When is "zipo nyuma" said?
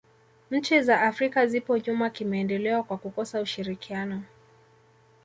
1.47-2.09